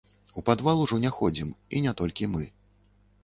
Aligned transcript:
У 0.41 0.43
падвал 0.47 0.79
ужо 0.85 0.97
не 1.03 1.11
ходзім, 1.17 1.51
і 1.77 1.81
не 1.87 1.93
толькі 1.99 2.31
мы. 2.37 2.43